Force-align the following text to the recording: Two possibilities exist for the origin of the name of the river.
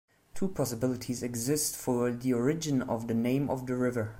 Two 0.33 0.47
possibilities 0.47 1.21
exist 1.21 1.75
for 1.75 2.09
the 2.09 2.33
origin 2.33 2.81
of 2.81 3.07
the 3.07 3.13
name 3.13 3.47
of 3.51 3.67
the 3.67 3.75
river. 3.75 4.09